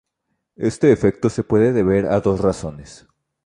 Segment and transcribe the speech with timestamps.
[0.57, 3.05] Este efecto se puede deber a dos razones.